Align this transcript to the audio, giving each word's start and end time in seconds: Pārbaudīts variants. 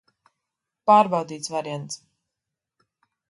Pārbaudīts 0.91 1.53
variants. 1.57 1.99